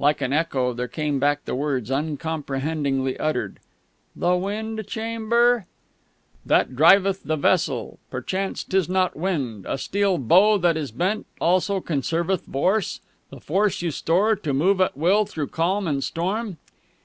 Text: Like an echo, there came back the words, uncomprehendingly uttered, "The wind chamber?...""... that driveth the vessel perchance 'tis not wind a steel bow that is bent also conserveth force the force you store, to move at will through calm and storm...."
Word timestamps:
Like 0.00 0.20
an 0.20 0.32
echo, 0.32 0.72
there 0.72 0.88
came 0.88 1.20
back 1.20 1.44
the 1.44 1.54
words, 1.54 1.88
uncomprehendingly 1.88 3.16
uttered, 3.20 3.60
"The 4.16 4.34
wind 4.34 4.84
chamber?...""... 4.88 5.66
that 6.44 6.74
driveth 6.74 7.22
the 7.22 7.36
vessel 7.36 8.00
perchance 8.10 8.64
'tis 8.64 8.88
not 8.88 9.14
wind 9.14 9.64
a 9.68 9.78
steel 9.78 10.18
bow 10.18 10.58
that 10.58 10.76
is 10.76 10.90
bent 10.90 11.26
also 11.40 11.78
conserveth 11.80 12.40
force 12.44 13.00
the 13.30 13.38
force 13.38 13.82
you 13.82 13.92
store, 13.92 14.34
to 14.34 14.52
move 14.52 14.80
at 14.80 14.96
will 14.96 15.24
through 15.26 15.46
calm 15.46 15.86
and 15.86 16.02
storm...." 16.02 16.56